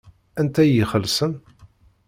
[0.39, 1.33] Anta i ixelṣen?